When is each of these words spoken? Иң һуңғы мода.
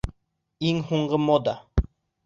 Иң 0.71 0.81
һуңғы 0.89 1.23
мода. 1.29 1.57